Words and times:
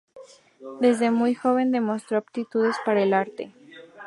Desde 0.79 1.11
muy 1.11 1.35
joven 1.35 1.71
demostró 1.71 2.17
aptitudes 2.17 2.75
para 2.85 3.03
el 3.03 3.13
arte. 3.13 3.51